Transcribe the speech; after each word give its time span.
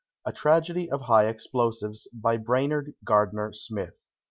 A 0.25 0.33
TRAGEDY 0.33 0.89
OF 0.89 1.01
HIGH 1.01 1.25
EXPLOSIVES. 1.27 2.07
BY 2.11 2.37
BRAINARD 2.37 2.95
GARDNER 3.05 3.53
SMITH. 3.53 4.01